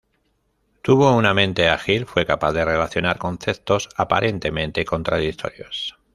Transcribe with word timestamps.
Tuvo 0.81 1.15
una 1.15 1.35
mente 1.35 1.69
ágil, 1.69 2.07
fue 2.07 2.25
capaz 2.25 2.53
de 2.53 2.65
relacionar 2.65 3.19
conceptos 3.19 3.87
aparentemente 3.97 4.83
contradictorios. 4.83 5.95